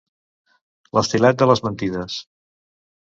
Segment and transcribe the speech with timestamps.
[0.97, 2.17] L’estilet de les mentides.